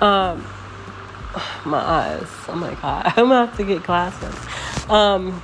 [0.00, 0.46] Um,
[1.64, 2.28] my eyes.
[2.48, 4.34] Oh my God, I'm gonna have to get glasses.
[4.88, 5.42] Um,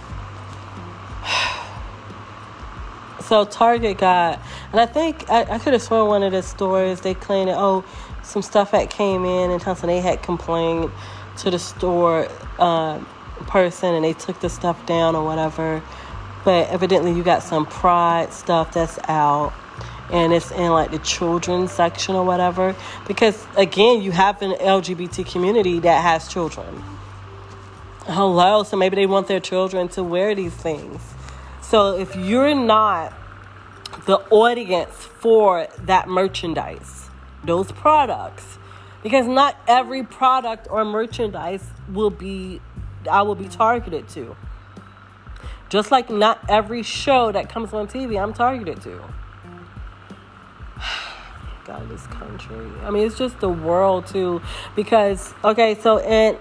[3.21, 4.41] so Target got,
[4.73, 7.57] and I think I, I could have sworn one of the stores they claimed it.
[7.57, 7.85] Oh,
[8.25, 10.91] some stuff that came in and Thompson they had complained
[11.39, 12.99] to the store uh,
[13.47, 15.83] person and they took the stuff down or whatever.
[16.45, 19.53] But evidently you got some pride stuff that's out
[20.13, 22.77] and it's in like the children's section or whatever.
[23.07, 26.83] Because again, you have an LGBT community that has children.
[28.07, 31.01] Hello, so maybe they want their children to wear these things.
[31.63, 33.15] So if you're not
[34.07, 37.04] the audience for that merchandise,
[37.47, 38.59] those products
[39.03, 42.61] because not every product or merchandise will be
[43.11, 44.35] I will be targeted to.
[45.69, 49.03] Just like not every show that comes on TV I'm targeted to.
[51.65, 52.71] God, this country.
[52.83, 54.41] I mean, it's just the world too.
[54.75, 56.39] Because okay, so in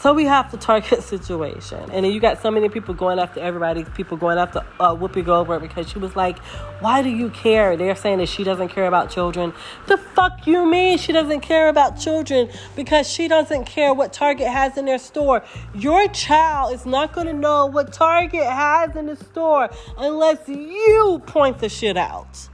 [0.00, 3.40] so we have the target situation, and then you got so many people going after
[3.40, 3.84] everybody.
[3.84, 6.38] People going after uh, Whoopi Goldberg because she was like,
[6.80, 9.52] "Why do you care?" They're saying that she doesn't care about children.
[9.86, 14.48] The fuck you mean she doesn't care about children because she doesn't care what Target
[14.48, 15.44] has in their store?
[15.74, 21.22] Your child is not going to know what Target has in the store unless you
[21.26, 22.48] point the shit out.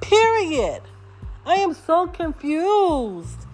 [0.00, 0.82] Period.
[1.46, 3.46] I am so confused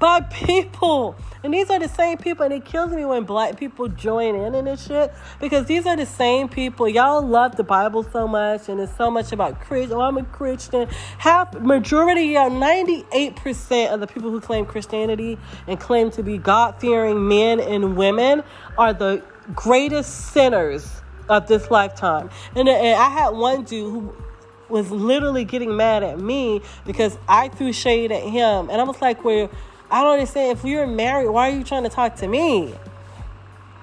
[0.00, 1.14] by people.
[1.44, 4.54] And these are the same people, and it kills me when black people join in
[4.54, 6.88] in this shit because these are the same people.
[6.88, 9.96] Y'all love the Bible so much, and it's so much about Christian.
[9.96, 10.88] Oh, I'm a Christian.
[11.18, 16.80] Half, majority, yeah, 98% of the people who claim Christianity and claim to be God
[16.80, 18.42] fearing men and women
[18.76, 19.22] are the
[19.54, 22.30] greatest sinners of this lifetime.
[22.54, 24.14] And, uh, and I had one dude who
[24.70, 28.70] was literally getting mad at me because I threw shade at him.
[28.70, 29.50] And I was like, well,
[29.90, 30.58] I don't understand.
[30.58, 32.74] If you're married, why are you trying to talk to me?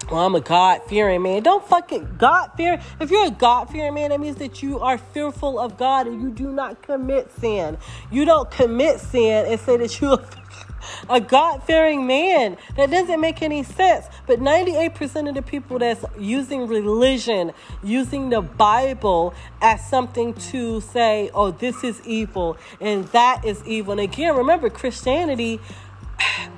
[0.10, 1.44] Well, I'm a God fearing man.
[1.44, 2.82] Don't fucking God fear.
[3.02, 6.22] If you're a God fearing man, that means that you are fearful of God and
[6.22, 7.78] you do not commit sin.
[8.10, 10.24] You don't commit sin and say that you're
[11.10, 12.56] a God fearing man.
[12.78, 14.06] That doesn't make any sense.
[14.28, 17.52] But 98% of the people that's using religion,
[17.84, 23.92] using the Bible as something to say, oh, this is evil and that is evil.
[23.92, 25.60] And again, remember, Christianity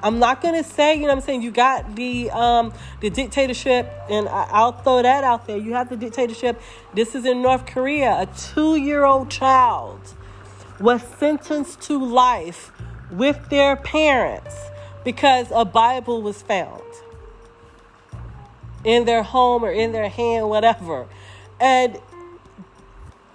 [0.03, 3.91] I'm not gonna say, you know what I'm saying, you got the um the dictatorship,
[4.09, 5.57] and I, will throw that out there.
[5.57, 6.61] You have the dictatorship.
[6.93, 8.21] This is in North Korea.
[8.21, 9.99] A two-year-old child
[10.79, 12.71] was sentenced to life
[13.11, 14.55] with their parents
[15.03, 16.81] because a Bible was found
[18.83, 21.07] in their home or in their hand, whatever.
[21.59, 21.99] And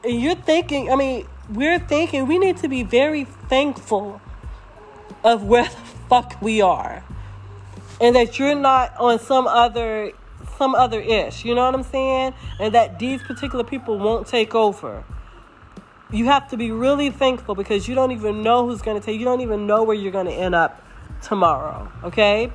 [0.04, 4.20] you're thinking, I mean, we're thinking we need to be very thankful
[5.22, 5.68] of where
[6.08, 7.04] fuck we are.
[8.00, 10.12] And that you're not on some other
[10.58, 11.44] some other ish.
[11.44, 12.34] You know what I'm saying?
[12.60, 15.04] And that these particular people won't take over.
[16.12, 19.18] You have to be really thankful because you don't even know who's going to take.
[19.18, 20.80] You don't even know where you're going to end up
[21.22, 21.90] tomorrow.
[22.04, 22.52] Okay?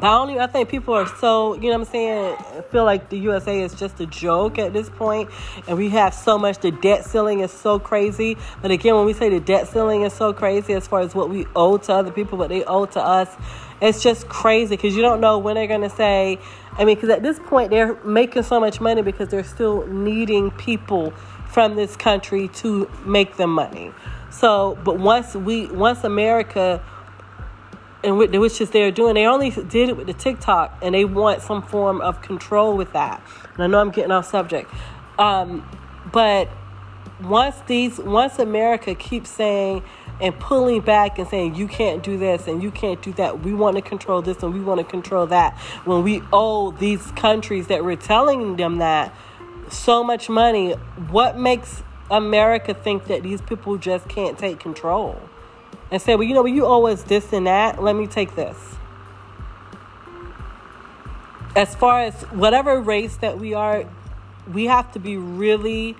[0.00, 2.36] But I, only, I think people are so, you know what I'm saying,
[2.70, 5.28] feel like the USA is just a joke at this point,
[5.68, 8.38] And we have so much, the debt ceiling is so crazy.
[8.62, 11.28] But again, when we say the debt ceiling is so crazy as far as what
[11.28, 13.28] we owe to other people, what they owe to us,
[13.82, 16.38] it's just crazy because you don't know when they're going to say,
[16.72, 20.50] I mean, because at this point they're making so much money because they're still needing
[20.52, 21.10] people
[21.48, 23.92] from this country to make them money.
[24.30, 26.82] So, but once we, once America
[28.02, 29.14] and which is they're doing.
[29.14, 32.92] They only did it with the TikTok, and they want some form of control with
[32.92, 33.22] that.
[33.54, 34.72] And I know I'm getting off subject,
[35.18, 35.68] um,
[36.12, 36.48] but
[37.22, 39.82] once these, once America keeps saying
[40.20, 43.54] and pulling back and saying you can't do this and you can't do that, we
[43.54, 45.56] want to control this and we want to control that.
[45.84, 49.14] When we owe these countries that we're telling them that
[49.70, 50.72] so much money,
[51.10, 55.20] what makes America think that these people just can't take control?
[55.90, 57.82] And say, well, you know, well, you owe us this and that.
[57.82, 58.56] Let me take this.
[61.56, 63.84] As far as whatever race that we are,
[64.52, 65.96] we have to be really,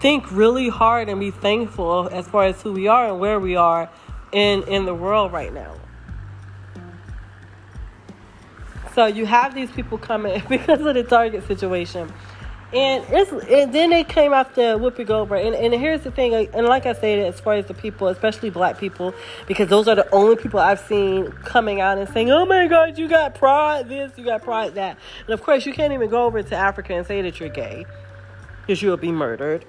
[0.00, 3.54] think really hard and be thankful as far as who we are and where we
[3.54, 3.88] are
[4.32, 5.76] in, in the world right now.
[8.94, 12.12] So you have these people coming because of the Target situation
[12.72, 15.46] and it's and then they came after Whoopi Goldberg.
[15.46, 18.50] And, and here's the thing, and like I said, as far as the people, especially
[18.50, 19.14] black people,
[19.46, 22.98] because those are the only people I've seen coming out and saying, "Oh my God,
[22.98, 26.24] you got pride this, you got pride that." And of course, you can't even go
[26.24, 27.86] over to Africa and say that you're gay,
[28.62, 29.64] because you'll be murdered.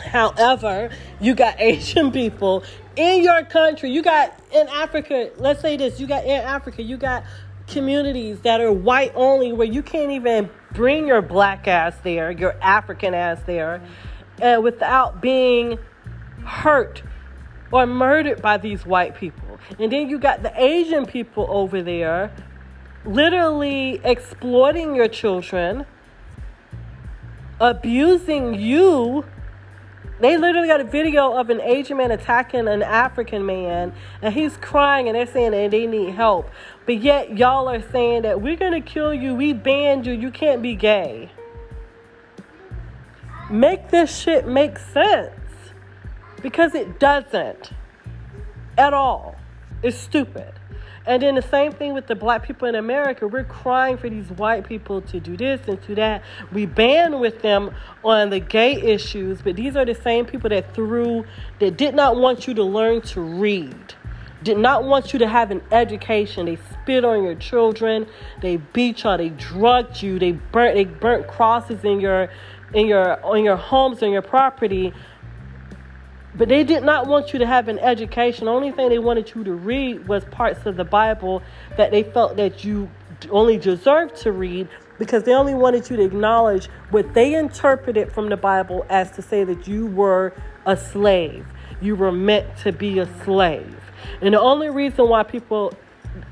[0.00, 2.64] However, you got Asian people
[2.96, 3.90] in your country.
[3.90, 5.30] You got in Africa.
[5.38, 6.82] Let's say this: you got in Africa.
[6.82, 7.22] You got
[7.72, 12.54] communities that are white only, where you can't even bring your black ass there, your
[12.60, 13.82] African ass there,
[14.40, 15.78] uh, without being
[16.44, 17.02] hurt
[17.70, 19.58] or murdered by these white people.
[19.78, 22.32] And then you got the Asian people over there
[23.04, 25.86] literally exploiting your children,
[27.60, 29.24] abusing you
[30.22, 34.56] they literally got a video of an Asian man attacking an African man, and he's
[34.56, 36.48] crying, and they're saying that they need help.
[36.86, 40.30] But yet, y'all are saying that we're going to kill you, we banned you, you
[40.30, 41.30] can't be gay.
[43.50, 45.30] Make this shit make sense.
[46.42, 47.70] Because it doesn't
[48.76, 49.36] at all.
[49.82, 50.52] It's stupid.
[51.04, 53.26] And then the same thing with the black people in America.
[53.26, 56.22] We're crying for these white people to do this and do that.
[56.52, 57.74] We ban with them
[58.04, 61.24] on the gay issues, but these are the same people that threw,
[61.58, 63.94] that did not want you to learn to read,
[64.42, 66.46] did not want you to have an education.
[66.46, 68.06] They spit on your children,
[68.40, 72.28] they beat you, they drugged you, they burnt, they burnt crosses in your,
[72.74, 74.92] in your, on your homes, on your property
[76.34, 78.46] but they did not want you to have an education.
[78.46, 81.42] The only thing they wanted you to read was parts of the Bible
[81.76, 82.90] that they felt that you
[83.30, 84.68] only deserved to read
[84.98, 89.22] because they only wanted you to acknowledge what they interpreted from the Bible as to
[89.22, 90.32] say that you were
[90.64, 91.46] a slave.
[91.80, 93.81] you were meant to be a slave.
[94.22, 95.74] And the only reason why people,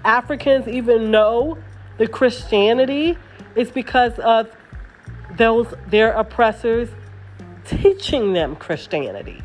[0.04, 1.58] Africans, even know
[1.98, 3.18] the Christianity
[3.56, 4.48] is because of
[5.36, 6.88] those their oppressors
[7.64, 9.42] teaching them Christianity.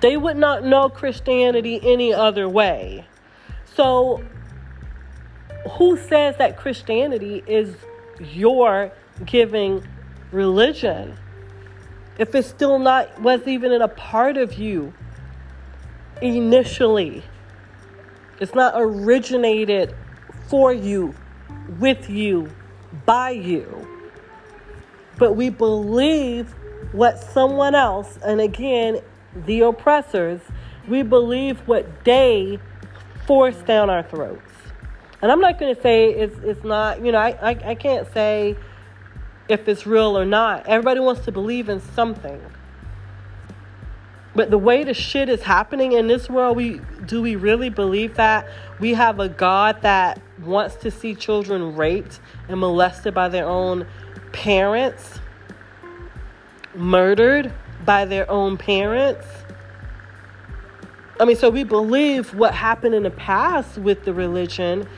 [0.00, 3.06] They would not know Christianity any other way.
[3.74, 4.22] So,
[5.72, 7.76] who says that Christianity is
[8.18, 8.90] your
[9.26, 9.86] giving
[10.32, 11.18] religion?
[12.18, 14.94] If it's still not, was even in a part of you
[16.22, 17.22] initially,
[18.40, 19.94] it's not originated
[20.48, 21.14] for you,
[21.78, 22.50] with you,
[23.06, 23.86] by you.
[25.18, 26.54] But we believe
[26.92, 29.00] what someone else, and again,
[29.34, 30.40] the oppressors,
[30.88, 32.58] we believe what they
[33.26, 34.50] force down our throats.
[35.22, 38.10] And I'm not going to say it's, it's not, you know, I, I, I can't
[38.12, 38.56] say
[39.48, 40.66] if it's real or not.
[40.66, 42.40] Everybody wants to believe in something.
[44.34, 48.14] But the way the shit is happening in this world, we do we really believe
[48.14, 53.46] that we have a God that wants to see children raped and molested by their
[53.46, 53.86] own
[54.32, 55.18] parents,
[56.74, 57.52] murdered
[57.84, 59.26] by their own parents?
[61.18, 64.88] I mean, so we believe what happened in the past with the religion,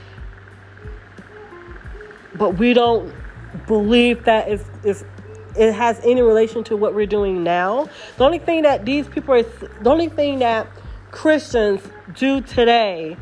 [2.34, 3.12] but we don't
[3.66, 5.02] believe that if, if
[5.56, 7.88] it has any relation to what we're doing now.
[8.16, 10.66] The only thing that these people are, the only thing that
[11.10, 11.80] Christians
[12.14, 13.16] do today,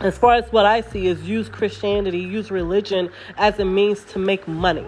[0.00, 4.18] as far as what I see, is use Christianity, use religion as a means to
[4.18, 4.86] make money.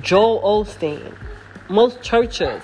[0.00, 1.14] Joel Osteen,
[1.68, 2.62] most churches,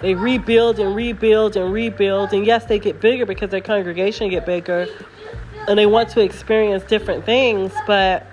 [0.00, 4.44] they rebuild and rebuild and rebuild, and yes, they get bigger because their congregation get
[4.44, 4.86] bigger,
[5.66, 8.26] and they want to experience different things, but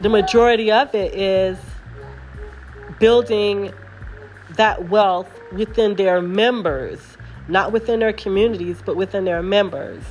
[0.00, 1.58] the majority of it is
[3.02, 3.72] building
[4.50, 7.00] that wealth within their members,
[7.48, 10.04] not within their communities, but within their members,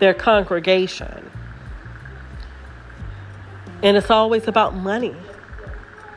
[0.00, 1.30] their congregation.
[3.84, 5.14] And it's always about money.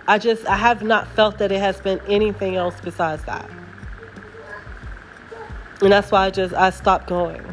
[0.07, 3.47] I just, I have not felt that it has been anything else besides that.
[5.83, 7.45] And that's why I just, I stopped going.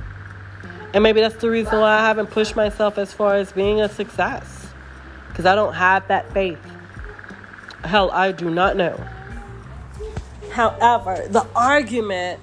[0.95, 3.91] And maybe that's the reason why I haven't pushed myself as far as being a
[3.91, 4.69] success.
[5.29, 6.74] Because I don't have that faith.
[7.85, 8.99] Hell, I do not know.
[10.51, 12.41] However, the argument,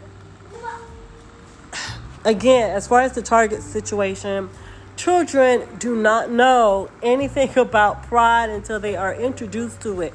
[2.24, 4.50] again, as far as the target situation,
[4.98, 10.14] children do not know anything about pride until they are introduced to it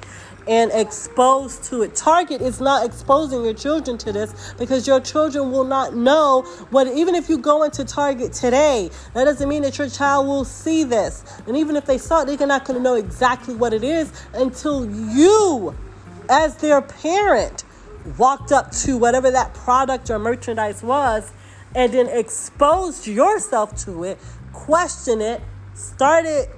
[0.48, 1.94] and exposed to it.
[1.96, 6.86] Target is not exposing your children to this because your children will not know what,
[6.86, 10.84] even if you go into Target today, that doesn't mean that your child will see
[10.84, 11.24] this.
[11.46, 14.12] And even if they saw it, they're not going to know exactly what it is
[14.34, 15.74] until you,
[16.28, 17.64] as their parent,
[18.16, 21.32] walked up to whatever that product or merchandise was
[21.74, 24.18] and then exposed yourself to it,
[24.52, 25.42] question it,
[25.74, 26.48] started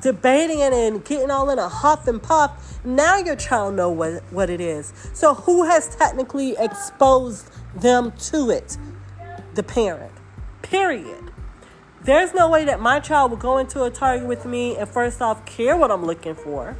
[0.00, 4.22] debating it and getting all in a huff and puff, now your child know what,
[4.32, 4.92] what it is.
[5.12, 8.76] So who has technically exposed them to it?
[9.54, 10.12] The parent.
[10.62, 11.30] Period.
[12.02, 15.22] There's no way that my child will go into a Target with me and first
[15.22, 16.76] off care what I'm looking for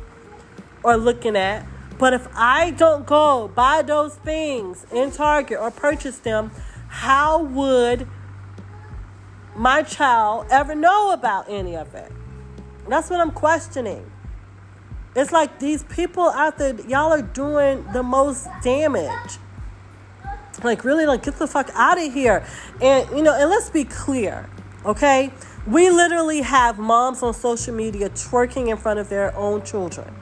[0.83, 1.65] or looking at.
[1.99, 6.51] But if I don't go buy those things in Target or purchase them,
[6.89, 8.09] how would
[9.55, 12.11] my child ever know about any of it?
[12.89, 14.12] That's what I'm questioning.
[15.15, 19.39] It's like these people out there, y'all are doing the most damage.
[20.63, 22.45] Like, really, like, get the fuck out of here.
[22.81, 24.49] And, you know, and let's be clear,
[24.85, 25.33] okay?
[25.67, 30.15] We literally have moms on social media twerking in front of their own children.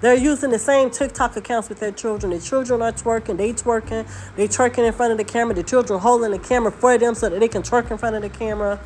[0.00, 2.32] They're using the same TikTok accounts with their children.
[2.32, 5.54] The children are twerking, they twerking, they twerking in front of the camera.
[5.54, 8.22] The children holding the camera for them so that they can twerk in front of
[8.22, 8.80] the camera.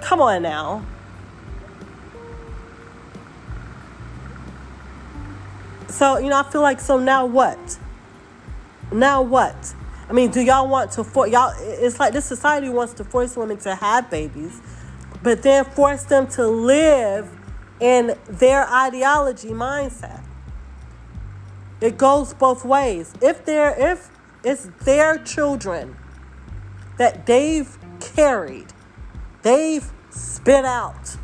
[0.00, 0.86] Come on now.
[5.92, 7.78] So, you know, I feel like, so now what?
[8.90, 9.74] Now what?
[10.08, 11.54] I mean, do y'all want to force y'all?
[11.58, 14.60] It's like this society wants to force women to have babies,
[15.22, 17.30] but then force them to live
[17.78, 20.22] in their ideology mindset.
[21.82, 23.12] It goes both ways.
[23.20, 24.08] If they're if
[24.42, 25.96] it's their children
[26.96, 28.72] that they've carried,
[29.42, 31.16] they've spit out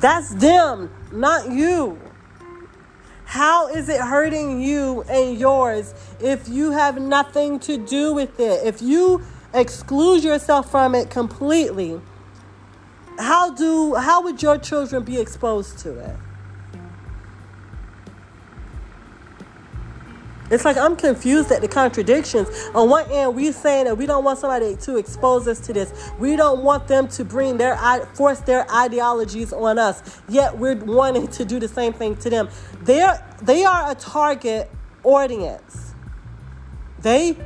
[0.00, 2.00] That's them, not you.
[3.24, 8.66] How is it hurting you and yours if you have nothing to do with it?
[8.66, 9.22] If you
[9.52, 12.00] exclude yourself from it completely,
[13.18, 16.16] how do how would your children be exposed to it?
[20.50, 22.48] It's like I'm confused at the contradictions.
[22.74, 26.12] On one end, we're saying that we don't want somebody to expose us to this.
[26.18, 27.76] We don't want them to bring their
[28.14, 30.20] force their ideologies on us.
[30.28, 32.48] Yet we're wanting to do the same thing to them.
[32.82, 34.70] They're they are a target
[35.02, 35.94] audience.
[37.00, 37.36] They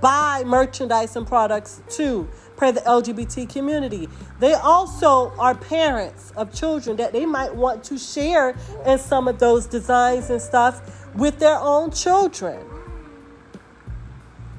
[0.00, 4.08] buy merchandise and products too per the LGBT community.
[4.40, 9.38] They also are parents of children that they might want to share in some of
[9.38, 12.64] those designs and stuff with their own children.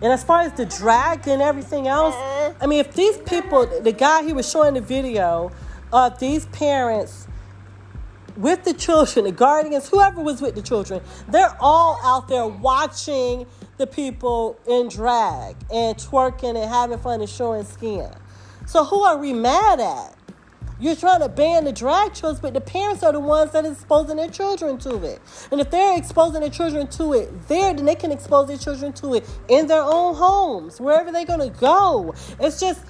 [0.01, 2.53] And as far as the drag and everything else, uh-huh.
[2.61, 5.51] I mean, if these people, the guy he was showing the video
[5.91, 7.27] of these parents
[8.37, 13.45] with the children, the guardians, whoever was with the children, they're all out there watching
[13.77, 18.09] the people in drag and twerking and having fun and showing skin.
[18.65, 20.15] So who are we mad at?
[20.81, 23.71] You're trying to ban the drag shows, but the parents are the ones that are
[23.71, 25.21] exposing their children to it.
[25.51, 28.93] And if they're exposing their children to it there, then they can expose their children
[28.93, 32.13] to it in their own homes, wherever they're going to go.
[32.39, 32.81] It's just,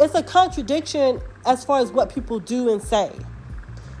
[0.00, 3.10] it's a contradiction as far as what people do and say.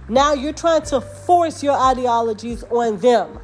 [0.08, 3.40] Now you're trying to force your ideologies on them,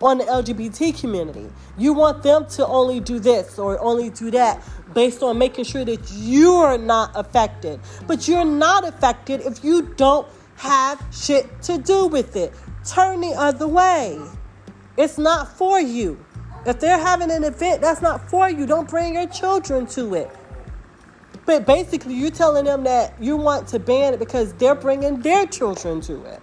[0.00, 1.48] on the LGBT community.
[1.76, 4.62] You want them to only do this or only do that
[4.94, 7.80] based on making sure that you're not affected.
[8.06, 10.26] But you're not affected if you don't
[10.56, 12.52] have shit to do with it.
[12.84, 14.20] Turn the other way.
[14.96, 16.24] It's not for you.
[16.66, 20.30] If they're having an event that's not for you, don't bring your children to it.
[21.46, 25.46] But basically, you're telling them that you want to ban it because they're bringing their
[25.46, 26.42] children to it.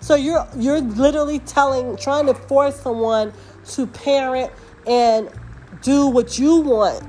[0.00, 3.32] So you're you're literally telling, trying to force someone
[3.70, 4.52] to parent
[4.86, 5.28] and
[5.82, 7.04] do what you want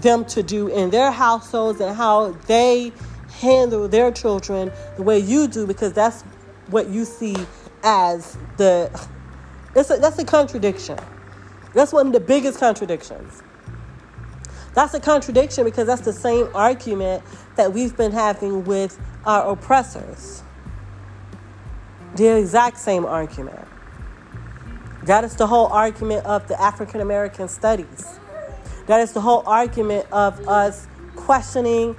[0.00, 2.92] them to do in their households and how they
[3.40, 6.22] handle their children the way you do because that's
[6.68, 7.36] what you see
[7.82, 8.90] as the
[9.74, 10.98] it's a, that's a contradiction.
[11.74, 13.42] That's one of the biggest contradictions.
[14.74, 17.22] That's a contradiction because that's the same argument
[17.56, 20.42] that we've been having with our oppressors.
[22.16, 23.66] The exact same argument.
[25.04, 28.18] That is the whole argument of the African American studies.
[28.86, 30.86] That is the whole argument of us
[31.16, 31.96] questioning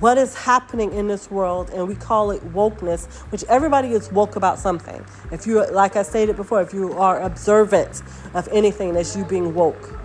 [0.00, 4.36] what is happening in this world, and we call it wokeness, which everybody is woke
[4.36, 5.04] about something.
[5.30, 8.02] If you, like I stated before, if you are observant
[8.34, 9.98] of anything, that's you being woke.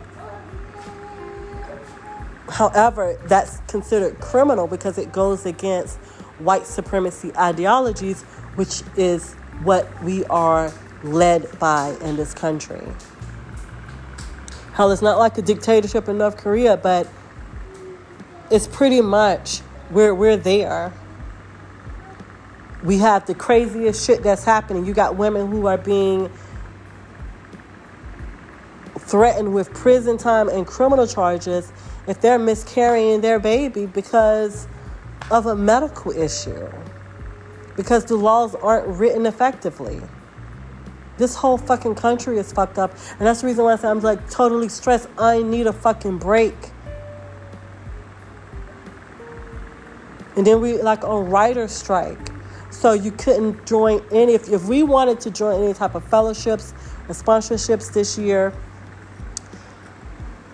[2.49, 5.97] However, that's considered criminal because it goes against
[6.39, 8.23] white supremacy ideologies,
[8.57, 9.33] which is
[9.63, 12.85] what we are led by in this country.
[14.73, 17.07] Hell, it's not like a dictatorship in North Korea, but
[18.51, 20.91] it's pretty much where we're there.
[22.83, 24.85] We have the craziest shit that's happening.
[24.85, 26.29] You got women who are being
[28.99, 31.71] threatened with prison time and criminal charges
[32.07, 34.67] if they're miscarrying their baby because
[35.31, 36.69] of a medical issue,
[37.78, 40.01] because the laws aren't written effectively.
[41.17, 42.91] This whole fucking country is fucked up.
[43.17, 45.07] And that's the reason why I am like totally stressed.
[45.17, 46.55] I need a fucking break.
[50.36, 52.30] And then we like on writer strike.
[52.69, 56.73] So you couldn't join any if, if we wanted to join any type of fellowships
[57.07, 58.53] and sponsorships this year,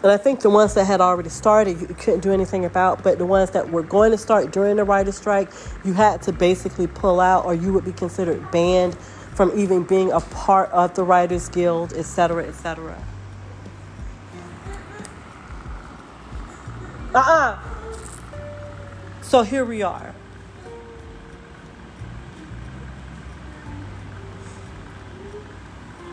[0.03, 3.01] and I think the ones that had already started, you couldn't do anything about.
[3.01, 5.49] But the ones that were going to start during the writer's strike,
[5.85, 10.11] you had to basically pull out, or you would be considered banned from even being
[10.11, 13.03] a part of the Writers Guild, et cetera, etc., etc.
[17.15, 17.59] Uh uh
[19.21, 20.13] So here we are.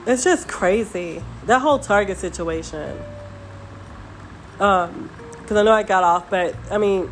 [0.07, 1.23] It's just crazy.
[1.47, 2.97] That whole Target situation.
[4.61, 7.11] Um, because I know I got off, but I mean,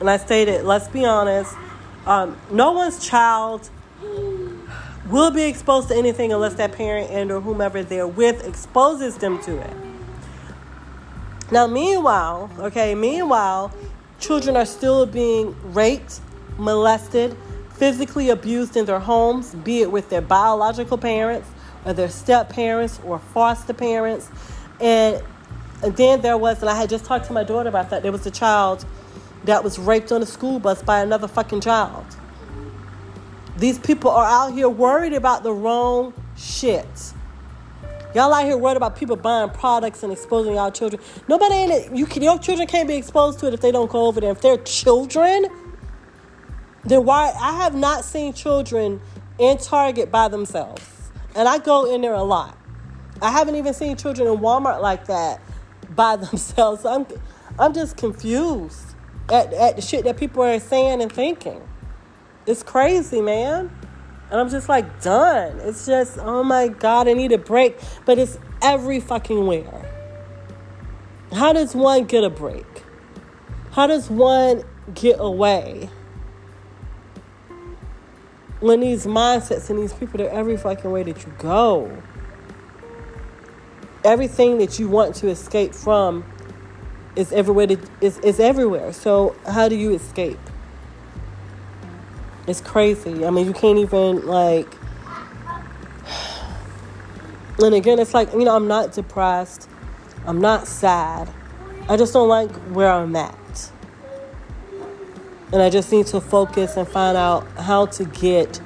[0.00, 1.54] and I stated, let's be honest,
[2.04, 3.70] um, no one's child
[5.08, 9.42] will be exposed to anything unless that parent and or whomever they're with exposes them
[9.44, 9.76] to it.
[11.50, 13.74] Now, meanwhile, okay, meanwhile,
[14.18, 16.20] children are still being raped,
[16.58, 17.36] molested,
[17.72, 21.48] physically abused in their homes, be it with their biological parents
[21.84, 24.28] or their step parents or foster parents.
[24.80, 25.22] And
[25.82, 28.12] and then there was, and I had just talked to my daughter about that, there
[28.12, 28.84] was a child
[29.44, 32.04] that was raped on a school bus by another fucking child.
[33.56, 36.86] These people are out here worried about the wrong shit.
[38.14, 41.00] Y'all out here worried about people buying products and exposing y'all children.
[41.28, 41.92] Nobody in it.
[41.92, 44.32] You can, your children can't be exposed to it if they don't go over there.
[44.32, 45.46] If they're children,
[46.84, 47.32] then why?
[47.40, 49.00] I have not seen children
[49.38, 52.58] in Target by themselves, and I go in there a lot.
[53.22, 55.40] I haven't even seen children in Walmart like that
[55.90, 56.84] by themselves.
[56.84, 57.06] I'm,
[57.58, 58.94] I'm just confused
[59.30, 61.60] at, at the shit that people are saying and thinking.
[62.46, 63.70] It's crazy, man.
[64.30, 65.58] And I'm just like done.
[65.60, 67.78] It's just, oh my God, I need a break.
[68.04, 69.86] But it's every fucking where.
[71.32, 72.66] How does one get a break?
[73.72, 74.64] How does one
[74.94, 75.90] get away?
[78.60, 82.02] When these mindsets and these people, they're every fucking way that you go.
[84.04, 86.24] Everything that you want to escape from
[87.16, 87.66] is everywhere.
[87.66, 88.92] That, is, is everywhere.
[88.92, 90.38] So how do you escape?
[92.46, 93.24] It's crazy.
[93.24, 94.68] I mean, you can't even like.
[97.62, 99.68] And again, it's like you know, I'm not depressed.
[100.26, 101.28] I'm not sad.
[101.90, 103.70] I just don't like where I'm at.
[105.52, 108.60] And I just need to focus and find out how to get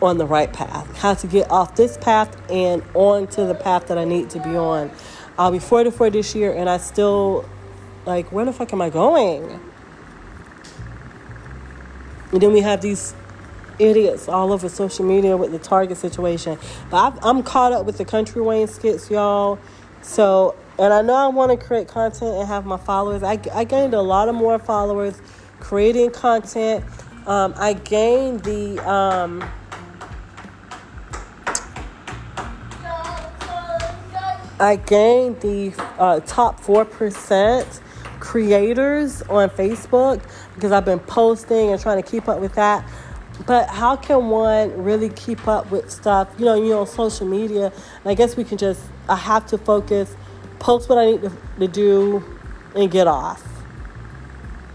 [0.00, 3.88] on the right path, how to get off this path and on to the path
[3.88, 4.90] that I need to be on.
[5.38, 7.48] I'll be 44 this year and I still,
[8.06, 9.60] like, where the fuck am I going?
[12.32, 13.14] And then we have these
[13.78, 16.58] idiots all over social media with the Target situation.
[16.90, 19.58] But i am caught up with the Country Wayne skits, y'all.
[20.02, 23.22] So, and I know I want to create content and have my followers.
[23.22, 25.20] I, I gained a lot of more followers
[25.60, 26.84] creating content.
[27.26, 28.78] Um, I gained the.
[28.88, 29.48] Um,
[34.60, 37.80] I gained the uh, top 4%
[38.18, 40.20] creators on Facebook
[40.54, 42.84] because I've been posting and trying to keep up with that.
[43.46, 46.28] But how can one really keep up with stuff?
[46.38, 47.66] You know, you know, social media.
[47.66, 48.80] And I guess we can just.
[49.08, 50.14] I have to focus,
[50.58, 52.24] post what I need to, to do,
[52.74, 53.46] and get off.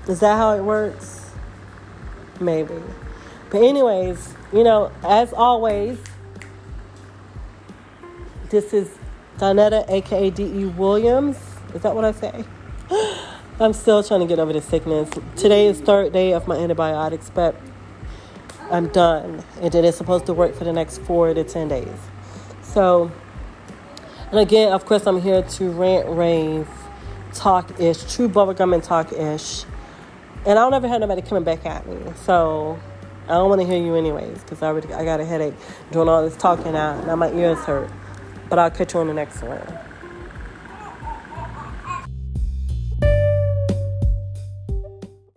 [0.07, 1.31] Is that how it works?
[2.39, 2.75] Maybe.
[3.49, 5.99] But anyways, you know, as always,
[8.49, 8.89] this is
[9.37, 10.65] Donetta, aka D.E.
[10.65, 11.37] Williams.
[11.73, 12.45] Is that what I say?
[13.59, 15.09] I'm still trying to get over the sickness.
[15.35, 17.55] Today is third day of my antibiotics, but
[18.71, 19.43] I'm done.
[19.61, 21.97] And it's supposed to work for the next four to ten days.
[22.61, 23.11] So,
[24.31, 26.67] and again, of course, I'm here to rant, rave,
[27.33, 29.65] talk ish, true bubblegum and talk ish.
[30.45, 31.97] And I don't ever have nobody coming back at me.
[32.25, 32.79] So
[33.25, 35.53] I don't want to hear you anyways because I already I got a headache
[35.91, 37.05] doing all this talking out.
[37.07, 37.89] Now my ears hurt.
[38.53, 39.92] But I'll catch you on the next one.